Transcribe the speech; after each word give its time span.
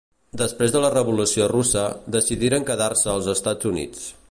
Després 0.41 0.71
de 0.75 0.79
la 0.85 0.89
Revolució 0.93 1.49
russa, 1.51 1.85
decidiren 2.17 2.67
quedar-se 2.71 3.13
als 3.13 3.31
Estats 3.37 3.71
Units. 3.75 4.09